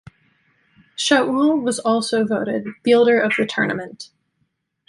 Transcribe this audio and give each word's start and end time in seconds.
Shaul 0.97 1.61
was 1.61 1.77
also 1.77 2.25
voted 2.25 2.65
fielder 2.83 3.19
of 3.19 3.33
the 3.37 3.45
tournament. 3.45 4.09